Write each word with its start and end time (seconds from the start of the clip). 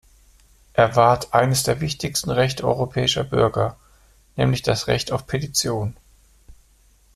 Er 0.73 0.95
wahrt 0.95 1.31
eines 1.35 1.61
der 1.61 1.79
wichtigsten 1.79 2.31
Rechte 2.31 2.63
europäischer 2.63 3.23
Bürger, 3.23 3.77
nämlich 4.35 4.63
das 4.63 4.87
Recht 4.87 5.11
auf 5.11 5.27
Petition. 5.27 5.95